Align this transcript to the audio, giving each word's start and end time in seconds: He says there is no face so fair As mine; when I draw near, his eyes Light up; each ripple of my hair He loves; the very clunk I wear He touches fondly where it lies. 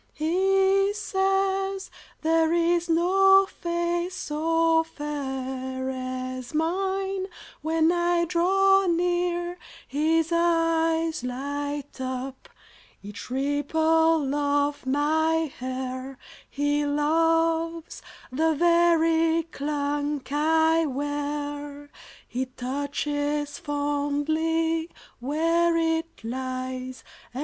He 0.15 0.93
says 0.95 1.91
there 2.23 2.51
is 2.51 2.89
no 2.89 3.45
face 3.45 4.15
so 4.15 4.81
fair 4.83 5.91
As 5.91 6.55
mine; 6.55 7.27
when 7.61 7.91
I 7.91 8.25
draw 8.25 8.87
near, 8.87 9.59
his 9.87 10.31
eyes 10.33 11.23
Light 11.23 12.01
up; 12.01 12.49
each 13.03 13.29
ripple 13.29 14.33
of 14.33 14.87
my 14.87 15.53
hair 15.59 16.17
He 16.49 16.83
loves; 16.83 18.01
the 18.31 18.55
very 18.55 19.43
clunk 19.51 20.31
I 20.31 20.87
wear 20.87 21.91
He 22.27 22.47
touches 22.47 23.59
fondly 23.59 24.89
where 25.19 25.77
it 25.77 26.23
lies. 26.23 27.03